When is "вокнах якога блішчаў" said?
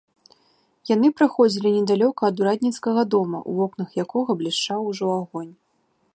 3.59-4.79